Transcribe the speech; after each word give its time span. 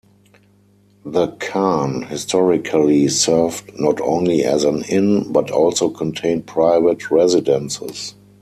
The 1.05 1.27
"khan" 1.39 2.01
historically 2.09 3.07
served 3.07 3.79
not 3.79 4.01
only 4.01 4.43
as 4.43 4.63
an 4.63 4.81
inn, 4.85 5.31
but 5.31 5.51
also 5.51 5.91
contained 5.91 6.47
private 6.47 7.11
residences. 7.11 8.15